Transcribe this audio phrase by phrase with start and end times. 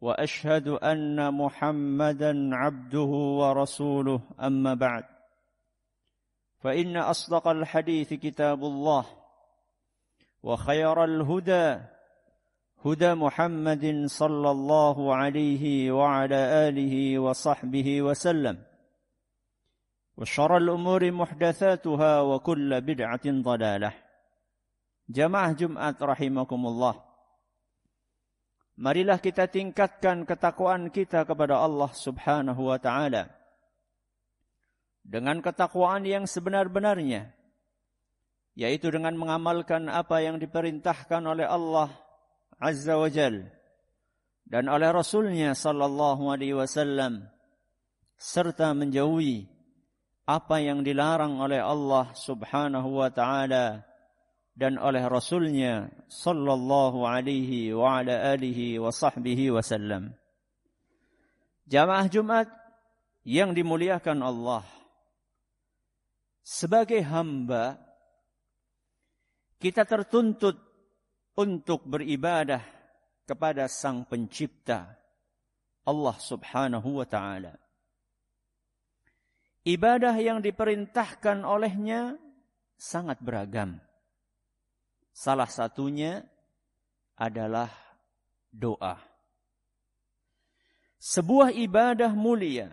[0.00, 3.10] وأشهد أن محمدا عبده
[3.40, 4.20] ورسوله.
[4.40, 5.04] أما بعد
[6.58, 9.06] فإن أصدق الحديث كتاب الله
[10.42, 11.80] وخير الهدى
[12.84, 18.62] هدى محمد صلى الله عليه وعلى آله وصحبه وسلم
[20.16, 23.94] وشر الأمور محدثاتها وكل بدعة ضلالة.
[25.08, 27.07] جماعة جمعة رحمكم الله.
[28.78, 33.26] Marilah kita tingkatkan ketakwaan kita kepada Allah Subhanahu wa taala.
[35.02, 37.34] Dengan ketakwaan yang sebenar-benarnya,
[38.54, 41.90] yaitu dengan mengamalkan apa yang diperintahkan oleh Allah
[42.58, 43.50] Azza wa Jal
[44.46, 47.26] dan oleh Rasulnya sallallahu alaihi wasallam
[48.14, 49.46] serta menjauhi
[50.22, 53.87] apa yang dilarang oleh Allah Subhanahu wa taala
[54.58, 60.18] dan oleh Rasulnya sallallahu alaihi wa ala alihi wa sahbihi wasallam.
[61.70, 62.50] Jamaah Jumat
[63.22, 64.66] yang dimuliakan Allah.
[66.42, 67.78] Sebagai hamba
[69.62, 70.58] kita tertuntut
[71.38, 72.66] untuk beribadah
[73.22, 74.90] kepada Sang Pencipta
[75.86, 77.54] Allah Subhanahu wa taala.
[79.62, 82.18] Ibadah yang diperintahkan olehnya
[82.74, 83.78] sangat beragam.
[85.18, 86.22] Salah satunya
[87.18, 87.66] adalah
[88.54, 88.94] doa.
[90.94, 92.70] Sebuah ibadah mulia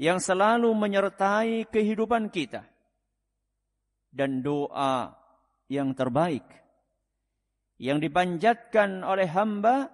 [0.00, 2.64] yang selalu menyertai kehidupan kita.
[4.08, 5.12] Dan doa
[5.68, 6.44] yang terbaik
[7.76, 9.92] yang dipanjatkan oleh hamba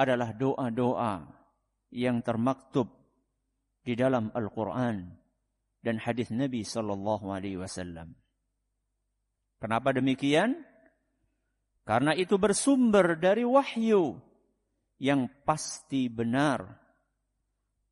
[0.00, 1.28] adalah doa-doa
[1.92, 2.88] yang termaktub
[3.84, 5.12] di dalam Al-Quran
[5.80, 8.21] dan hadis Nabi Sallallahu Alaihi Wasallam.
[9.62, 10.58] Kenapa demikian?
[11.86, 14.18] Karena itu bersumber dari wahyu
[14.98, 16.82] yang pasti benar,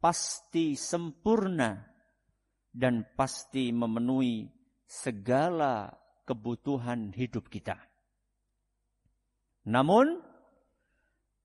[0.02, 1.78] pasti sempurna,
[2.74, 4.50] dan pasti memenuhi
[4.86, 5.94] segala
[6.26, 7.78] kebutuhan hidup kita.
[9.66, 10.22] Namun,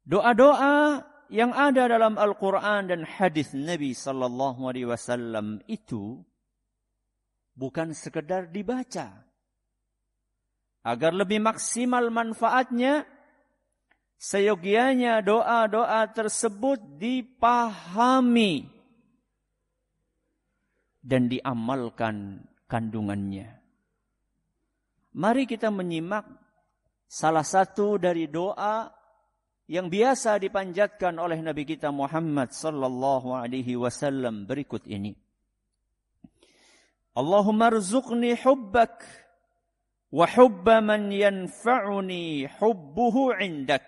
[0.06, 6.22] doa-doa yang ada dalam Al-Quran dan hadis Nabi Sallallahu Alaihi Wasallam itu
[7.58, 9.25] bukan sekedar dibaca,
[10.86, 13.10] Agar lebih maksimal manfaatnya,
[14.22, 18.70] seyogianya doa-doa tersebut dipahami
[21.02, 23.50] dan diamalkan kandungannya.
[25.18, 26.28] Mari kita menyimak
[27.10, 28.86] salah satu dari doa
[29.66, 35.18] yang biasa dipanjatkan oleh Nabi kita Muhammad sallallahu alaihi wasallam berikut ini.
[37.16, 39.25] Allahumma rzuqni hubbak
[40.16, 43.84] wa hubba man yanfa'uni hubbuhu indak.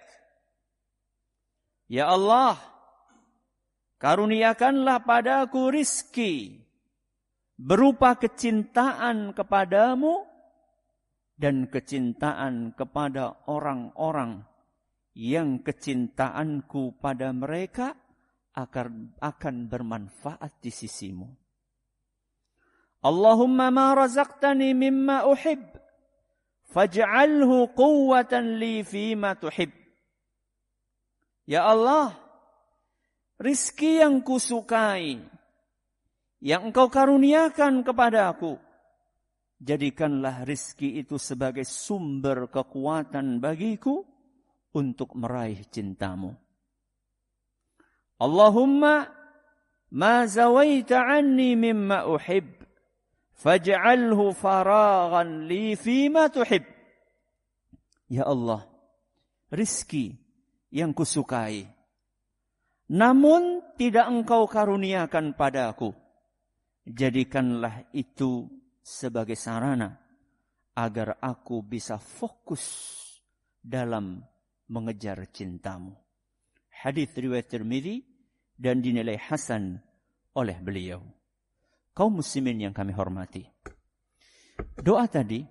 [1.88, 2.59] Ya Allah,
[4.03, 6.59] karuniakanlah padaku rizki
[7.55, 10.27] berupa kecintaan kepadamu
[11.39, 14.44] dan kecintaan kepada orang-orang
[15.15, 17.95] yang kecintaanku pada mereka
[18.51, 21.29] akan akan bermanfaat di sisimu.
[22.99, 25.76] Allahumma ma razaqtani mimma uhib
[26.77, 29.73] faj'alhu quwwatan li fima tuhib.
[31.49, 32.13] Ya Allah,
[33.41, 35.17] rizki yang kusukai,
[36.38, 38.61] yang engkau karuniakan kepada aku,
[39.57, 44.05] jadikanlah rizki itu sebagai sumber kekuatan bagiku
[44.77, 46.38] untuk meraih cintamu.
[48.21, 49.09] Allahumma
[49.97, 52.56] ma zawaita anni mimma uhib
[53.38, 56.66] faj'alhu faraghan li fima tuhib.
[58.10, 58.66] Ya Allah,
[59.54, 60.18] rizki
[60.74, 61.68] yang kusukai.
[62.88, 65.92] Namun tidak engkau karuniakan padaku.
[66.88, 68.48] Jadikanlah itu
[68.80, 70.00] sebagai sarana
[70.72, 72.95] agar aku bisa fokus
[73.60, 74.24] dalam
[74.72, 75.92] mengejar cintamu.
[76.72, 78.00] Hadis riwayat Tirmidzi
[78.56, 79.83] dan dinilai hasan
[80.31, 81.04] oleh beliau
[81.97, 83.41] kaum muslimin yang kami hormati.
[84.77, 85.41] Doa tadi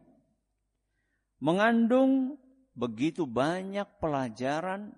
[1.43, 2.39] mengandung
[2.71, 4.95] begitu banyak pelajaran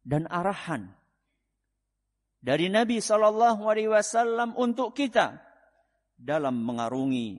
[0.00, 0.96] dan arahan
[2.40, 5.44] dari Nabi Shallallahu Alaihi Wasallam untuk kita
[6.16, 7.36] dalam mengarungi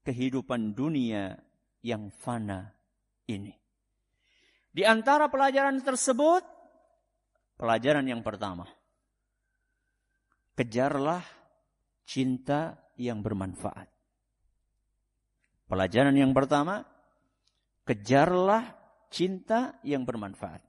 [0.00, 1.36] kehidupan dunia
[1.84, 2.72] yang fana
[3.28, 3.52] ini.
[4.72, 6.40] Di antara pelajaran tersebut,
[7.60, 8.64] pelajaran yang pertama,
[10.56, 11.24] kejarlah
[12.06, 13.90] cinta yang bermanfaat.
[15.66, 16.86] Pelajaran yang pertama,
[17.82, 18.78] kejarlah
[19.10, 20.62] cinta yang bermanfaat.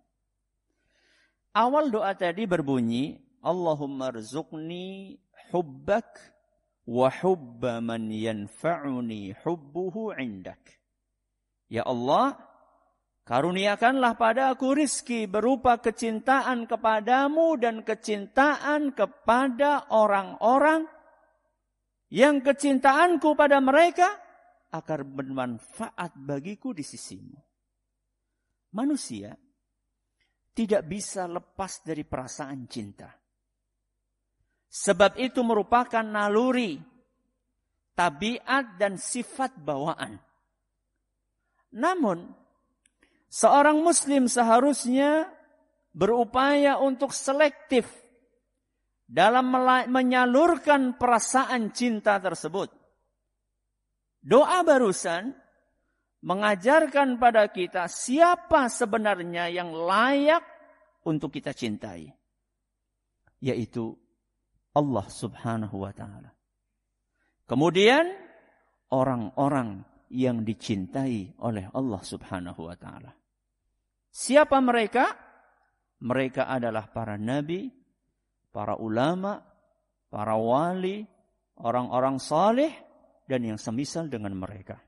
[1.54, 5.18] Awal doa tadi berbunyi, Allahumma rzuqni
[5.54, 6.18] hubbak
[6.90, 10.82] wa hubba man yanfa'uni hubbuhu indak.
[11.70, 12.38] Ya Allah,
[13.30, 20.97] karuniakanlah pada aku rizki berupa kecintaan kepadamu dan kecintaan kepada orang-orang
[22.14, 24.08] yang kecintaanku pada mereka
[24.72, 27.40] akan bermanfaat bagiku di sisimu.
[28.76, 29.32] Manusia
[30.52, 33.10] tidak bisa lepas dari perasaan cinta.
[34.68, 36.76] Sebab itu merupakan naluri,
[37.96, 40.20] tabiat dan sifat bawaan.
[41.78, 42.28] Namun,
[43.32, 45.32] seorang muslim seharusnya
[45.96, 47.88] berupaya untuk selektif
[49.08, 49.48] dalam
[49.88, 52.68] menyalurkan perasaan cinta tersebut.
[54.20, 55.32] Doa barusan
[56.20, 60.44] mengajarkan pada kita siapa sebenarnya yang layak
[61.08, 62.12] untuk kita cintai.
[63.40, 63.96] Yaitu
[64.76, 66.36] Allah subhanahu wa ta'ala.
[67.48, 68.12] Kemudian
[68.92, 73.12] orang-orang yang dicintai oleh Allah subhanahu wa ta'ala.
[74.12, 75.16] Siapa mereka?
[75.98, 77.70] Mereka adalah para nabi,
[78.58, 79.38] para ulama,
[80.10, 81.06] para wali,
[81.62, 82.74] orang-orang saleh,
[83.30, 84.82] dan yang semisal dengan mereka.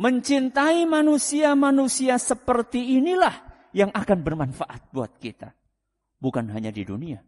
[0.00, 3.36] Mencintai manusia-manusia seperti inilah
[3.76, 5.52] yang akan bermanfaat buat kita.
[6.16, 7.20] Bukan hanya di dunia,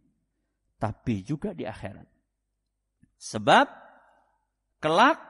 [0.80, 2.08] tapi juga di akhirat.
[3.20, 3.66] Sebab
[4.80, 5.20] kelak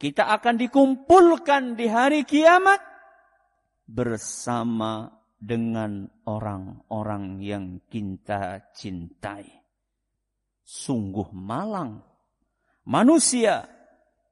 [0.00, 2.80] kita akan dikumpulkan di hari kiamat
[3.84, 9.48] bersama dengan orang-orang yang kita cintai.
[10.60, 12.04] Sungguh malang
[12.84, 13.64] manusia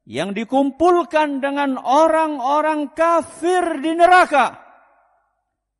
[0.09, 4.69] yang dikumpulkan dengan orang-orang kafir di neraka.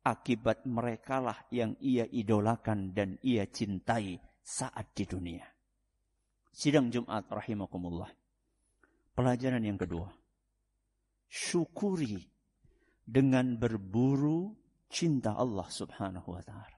[0.05, 5.45] Akibat merekalah yang ia idolakan dan ia cintai saat di dunia.
[6.49, 8.09] Sidang Jumat rahimakumullah.
[9.13, 10.09] Pelajaran yang kedua.
[11.29, 12.17] Syukuri
[13.05, 14.58] dengan berburu
[14.89, 16.77] cinta Allah subhanahu wa ta'ala.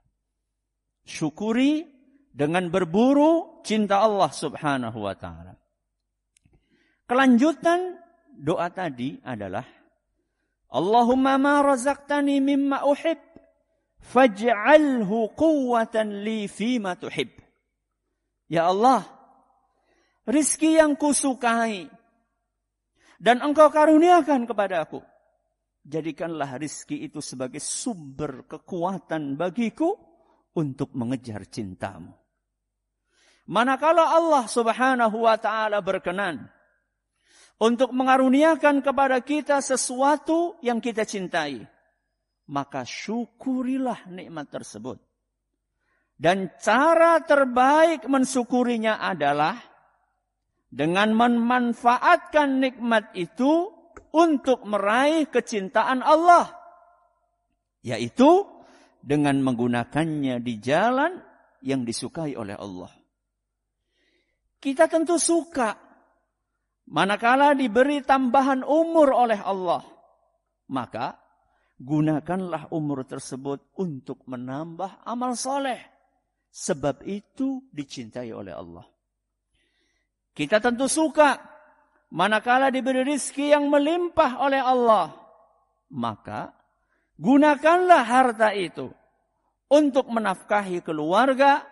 [1.08, 1.88] Syukuri
[2.32, 5.56] dengan berburu cinta Allah subhanahu wa ta'ala.
[7.08, 8.00] Kelanjutan
[8.32, 9.68] doa tadi adalah
[10.72, 13.20] Allahumma ma razaqtani mimma uhib
[14.00, 17.36] faj'alhu quwwatan li fima tuhib.
[18.48, 19.04] Ya Allah,
[20.24, 21.92] rizki yang kusukai
[23.20, 25.04] dan engkau karuniakan kepada aku.
[25.82, 29.98] Jadikanlah rizki itu sebagai sumber kekuatan bagiku
[30.54, 32.14] untuk mengejar cintamu.
[33.50, 36.46] Manakala Allah subhanahu wa ta'ala berkenan
[37.58, 41.66] untuk mengaruniakan kepada kita sesuatu yang kita cintai,
[42.50, 45.02] maka syukurilah nikmat tersebut.
[46.22, 49.58] Dan cara terbaik mensyukurinya adalah
[50.70, 53.71] dengan memanfaatkan nikmat itu
[54.12, 56.52] untuk meraih kecintaan Allah,
[57.84, 58.48] yaitu
[59.02, 61.20] dengan menggunakannya di jalan
[61.64, 62.92] yang disukai oleh Allah.
[64.62, 65.92] Kita tentu suka
[66.92, 69.80] Manakala diberi tambahan umur oleh Allah,
[70.68, 71.16] maka
[71.80, 75.80] gunakanlah umur tersebut untuk menambah amal soleh.
[76.52, 78.84] Sebab itu dicintai oleh Allah.
[80.36, 81.40] Kita tentu suka
[82.12, 85.16] manakala diberi rizki yang melimpah oleh Allah.
[85.92, 86.52] Maka
[87.16, 88.92] gunakanlah harta itu
[89.72, 91.64] untuk menafkahi keluarga,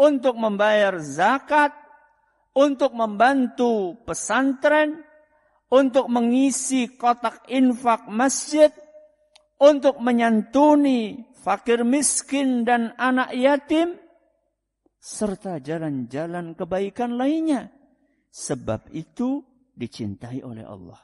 [0.00, 1.70] untuk membayar zakat,
[2.56, 5.04] untuk membantu pesantren,
[5.68, 8.72] untuk mengisi kotak infak masjid,
[9.60, 14.00] untuk menyantuni fakir miskin dan anak yatim,
[14.96, 17.68] serta jalan-jalan kebaikan lainnya.
[18.34, 20.98] Sebab itu dicintai oleh Allah.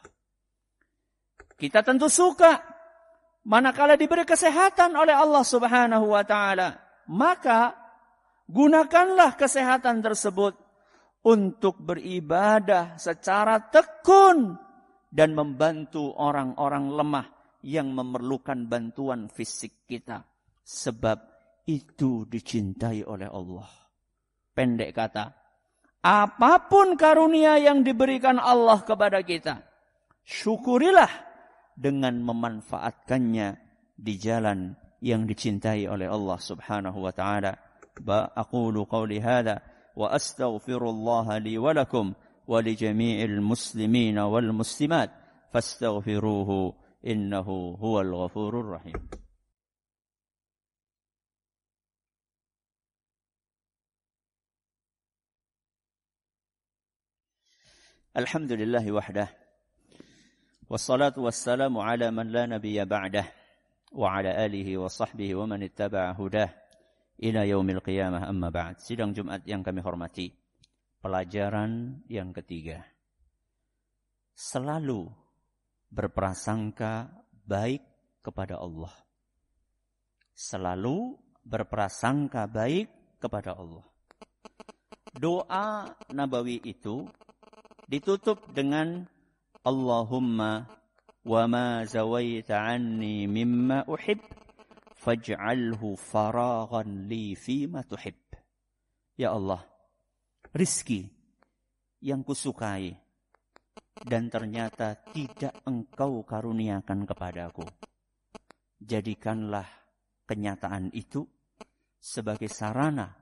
[1.55, 2.59] Kita tentu suka
[3.47, 6.75] manakala diberi kesehatan oleh Allah Subhanahu wa taala,
[7.07, 7.79] maka
[8.51, 10.59] gunakanlah kesehatan tersebut
[11.23, 14.59] untuk beribadah secara tekun
[15.07, 17.27] dan membantu orang-orang lemah
[17.63, 20.27] yang memerlukan bantuan fisik kita.
[20.67, 21.19] Sebab
[21.71, 23.69] itu dicintai oleh Allah.
[24.51, 25.40] Pendek kata,
[26.01, 29.61] apa pun karunia yang diberikan Allah kepada kita,
[30.25, 31.11] syukurilah
[31.77, 33.49] dengan memanfaatkannya
[34.01, 37.57] di jalan yang dicintai oleh Allah Subhanahu wa taala.
[38.01, 39.61] Ba aqulu qawli hadha
[39.93, 42.17] wa astaghfirullah li wa lakum
[42.49, 45.13] wa li jami'il muslimin wal muslimat
[45.53, 46.73] fastaghfiruhu
[47.05, 48.97] innahu huwal ghafurur rahim.
[58.11, 59.31] Alhamdulillah wahdah.
[60.67, 63.23] Wassalatu wassalamu ala man la nabiyya ba'dah
[63.95, 66.51] wa ala alihi wa sahbihi wa man ittaba'a hudah
[67.23, 68.83] ila yaumil qiyamah amma ba'd.
[68.83, 70.27] Sidang Jumat yang kami hormati.
[70.99, 72.83] Pelajaran yang ketiga.
[74.35, 75.07] Selalu
[75.87, 77.15] berprasangka
[77.47, 77.87] baik
[78.27, 78.91] kepada Allah.
[80.35, 81.15] Selalu
[81.47, 82.91] berprasangka baik
[83.23, 83.87] kepada Allah.
[85.15, 87.07] Doa Nabawi itu
[87.91, 89.03] ditutup dengan
[89.67, 90.71] Allahumma
[91.27, 94.23] wa ma zawaita anni mimma uhib
[94.95, 98.15] faj'alhu faraghan li fima tuhib.
[99.19, 99.67] Ya Allah,
[100.55, 101.11] rizki
[101.99, 102.95] yang kusukai
[104.07, 107.67] dan ternyata tidak engkau karuniakan kepadaku.
[108.81, 109.67] Jadikanlah
[110.31, 111.27] kenyataan itu
[111.99, 113.13] sebagai sarana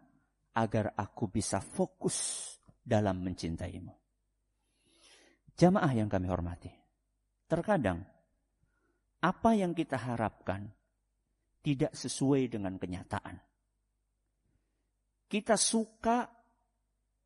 [0.54, 2.52] agar aku bisa fokus
[2.84, 4.07] dalam mencintaimu.
[5.58, 6.70] Jamaah yang kami hormati.
[7.50, 7.98] Terkadang
[9.18, 10.70] apa yang kita harapkan
[11.66, 13.42] tidak sesuai dengan kenyataan.
[15.26, 16.30] Kita suka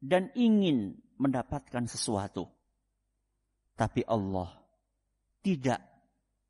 [0.01, 2.49] dan ingin mendapatkan sesuatu.
[3.77, 4.51] Tapi Allah
[5.45, 5.81] tidak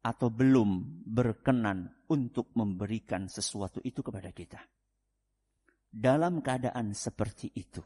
[0.03, 4.63] atau belum berkenan untuk memberikan sesuatu itu kepada kita.
[5.93, 7.83] Dalam keadaan seperti itu.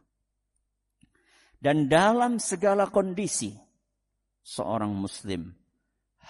[1.56, 3.65] Dan dalam segala kondisi,
[4.46, 5.50] seorang muslim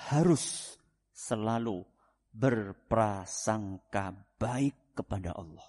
[0.08, 0.76] harus
[1.12, 1.84] selalu
[2.32, 5.68] berprasangka baik kepada Allah.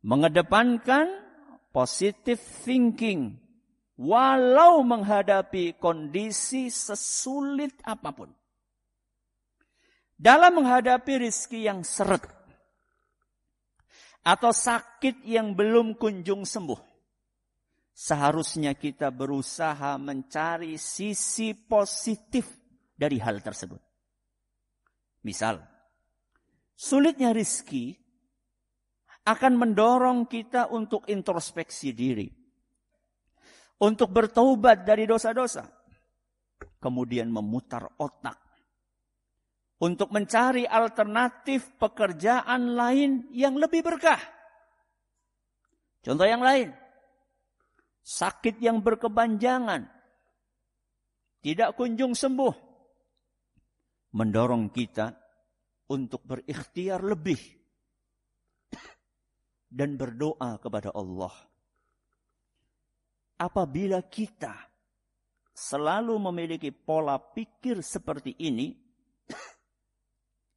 [0.00, 1.12] Mengedepankan
[1.68, 3.36] positive thinking
[4.00, 8.32] walau menghadapi kondisi sesulit apa pun.
[10.16, 12.24] Dalam menghadapi rizki yang seret
[14.24, 16.95] atau sakit yang belum kunjung sembuh
[17.96, 22.44] seharusnya kita berusaha mencari sisi positif
[22.92, 23.80] dari hal tersebut.
[25.24, 25.64] Misal,
[26.76, 27.96] sulitnya rizki
[29.24, 32.28] akan mendorong kita untuk introspeksi diri.
[33.80, 35.64] Untuk bertaubat dari dosa-dosa.
[36.80, 38.38] Kemudian memutar otak.
[39.76, 44.20] Untuk mencari alternatif pekerjaan lain yang lebih berkah.
[46.00, 46.85] Contoh yang lain
[48.06, 49.90] sakit yang berkepanjangan,
[51.42, 52.54] tidak kunjung sembuh,
[54.14, 55.10] mendorong kita
[55.90, 57.58] untuk berikhtiar lebih.
[59.66, 61.34] Dan berdoa kepada Allah.
[63.36, 64.54] Apabila kita
[65.52, 68.72] selalu memiliki pola pikir seperti ini,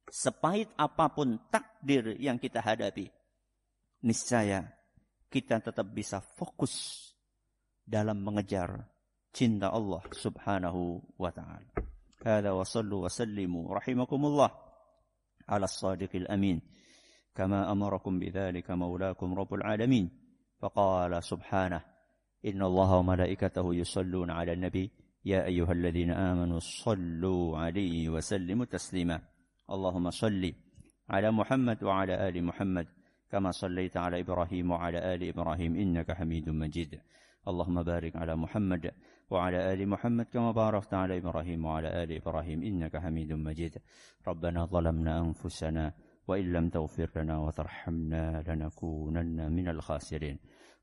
[0.08, 3.12] sepahit apa pun takdir yang kita hadapi,
[4.06, 4.64] niscaya
[5.28, 7.09] kita tetap bisa fokus
[7.90, 8.86] dalam mengejar
[9.34, 11.74] cinta Allah Subhanahu wa taala.
[12.22, 14.50] Hada wa sallu wa sallimu rahimakumullah
[15.50, 16.62] ala as-sadiqil amin
[17.34, 20.06] kama amarakum bidzalika maulakum rabbul alamin
[20.62, 21.82] faqala subhanahu
[22.46, 24.86] inna Allaha wa malaikatahu yusalluna ala nabi
[25.20, 29.20] يا أيها الذين آمنوا صلوا عليه وسلموا تسليما
[29.68, 30.40] اللهم صل
[31.12, 32.86] على محمد وعلى آل محمد
[33.28, 37.00] كما صليت على إبراهيم وعلى آل إبراهيم إنك حميد مجيد
[37.48, 38.90] اللهم بارك على محمد
[39.30, 42.62] وعلى آل محمد كما باركت على إبراهيم وعلى آل إبراهيم.
[42.62, 43.78] إنك حميد مجيد.
[44.28, 45.92] ربنا ظلمنا أنفسنا
[46.28, 50.38] وإن لم تغفر لنا وترحمنا لنكونن من الخاسرين.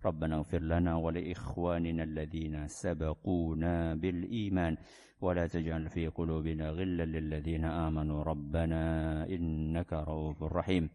[0.06, 4.78] ربنا اغفر لنا ولإخواننا الذين سبقونا بالإيمان.
[5.22, 8.24] ولا تجعل في قلوبنا غلا للذين آمنوا.
[8.24, 8.84] ربنا
[9.30, 10.90] إنك رؤوف رحيم.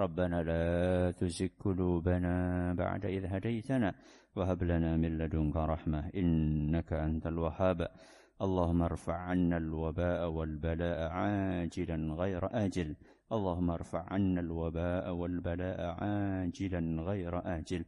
[0.00, 2.34] ربنا لا تزغ قلوبنا
[2.74, 3.94] بعد إذ هديتنا
[4.36, 7.88] وهب لنا من لدنك رحمة إنك أنت الوهاب.
[8.42, 12.96] اللهم ارفع عنا الوباء والبلاء عاجلا غير آجل.
[13.32, 17.84] اللهم ارفع عنا الوباء والبلاء عاجلا غير آجل.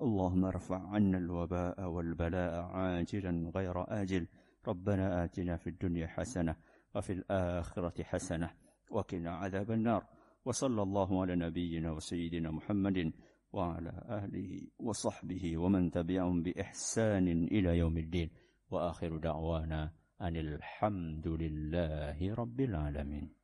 [0.00, 4.26] اللهم ارفع عنا الوباء والبلاء عاجلا غير آجل.
[4.66, 6.56] ربنا آتنا في الدنيا حسنة
[6.94, 8.50] وفي الآخرة حسنة
[8.90, 10.04] وقنا عذاب النار.
[10.44, 13.12] وصلى الله على نبينا وسيدنا محمد
[13.52, 13.92] وعلى
[14.24, 18.30] آله وصحبه ومن تبعهم بإحسان إلى يوم الدين.
[18.70, 23.43] وآخر دعوانا أن الحمد لله رب العالمين.